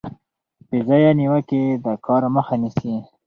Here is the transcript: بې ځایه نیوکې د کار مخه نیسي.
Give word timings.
بې 0.69 0.79
ځایه 0.87 1.11
نیوکې 1.19 1.61
د 1.83 1.85
کار 2.05 2.23
مخه 2.35 2.55
نیسي. 2.61 2.93